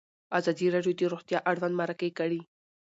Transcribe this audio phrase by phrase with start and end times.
[0.37, 2.41] ازادي راډیو د روغتیا اړوند مرکې کړي.